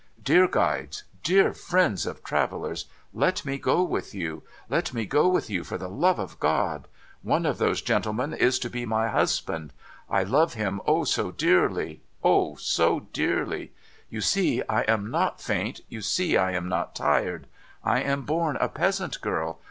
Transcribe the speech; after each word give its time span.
'Dear 0.29 0.47
guides, 0.47 1.03
dear 1.21 1.53
friends 1.53 2.07
of 2.07 2.23
travellers! 2.23 2.87
Let 3.13 3.45
me 3.45 3.59
go 3.59 3.83
with 3.83 4.15
you. 4.15 4.41
Let 4.67 4.95
me 4.95 5.05
go 5.05 5.27
with 5.27 5.47
you 5.47 5.63
for 5.63 5.77
the 5.77 5.89
love 5.91 6.17
of 6.17 6.39
God! 6.39 6.87
One 7.21 7.45
of 7.45 7.59
those 7.59 7.83
gentlemen 7.83 8.33
is 8.33 8.57
to 8.61 8.69
be 8.71 8.83
my 8.83 9.09
husband. 9.09 9.73
I 10.09 10.23
love 10.23 10.55
him, 10.55 10.81
O, 10.87 11.03
so 11.03 11.29
dearly. 11.31 12.01
O, 12.23 12.55
so 12.55 13.01
dearly! 13.13 13.73
You 14.09 14.21
see 14.21 14.63
I 14.67 14.81
am 14.87 15.11
not 15.11 15.39
faint, 15.39 15.81
you 15.87 16.01
see 16.01 16.35
I 16.35 16.53
am 16.53 16.67
not 16.67 16.95
tired. 16.95 17.45
I 17.83 18.01
am 18.01 18.23
born 18.23 18.55
a 18.59 18.69
peasant 18.69 19.21
girl. 19.21 19.59